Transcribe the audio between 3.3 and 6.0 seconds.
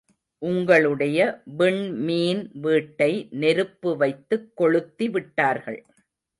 நெருப்பு வைத்துக் கொளுத்திவிட்டார்கள்.